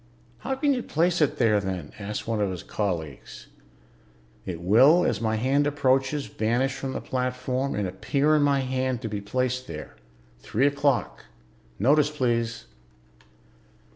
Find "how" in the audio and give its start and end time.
0.39-0.55